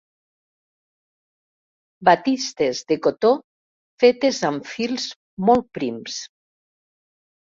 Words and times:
Batistes 2.07 2.81
de 2.91 2.97
cotó 3.07 3.31
fetes 4.05 4.39
amb 4.49 4.71
fils 4.71 5.05
molt 5.51 5.69
prims. 5.79 6.17